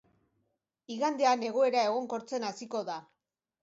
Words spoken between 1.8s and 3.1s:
egonkortzen hasiko da.